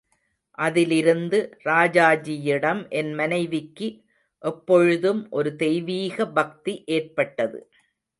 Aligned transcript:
அதிலிருந்து 0.57 1.39
ராஜாஜியிடம் 1.65 2.89
என் 2.91 3.11
மனைவிக்கு 3.13 3.87
எப்பொழுதும் 4.43 5.21
ஒரு 5.29 5.55
தெய்வீக 5.55 6.27
பக்தி 6.31 6.83
ஏற்பட்டது. 6.87 7.59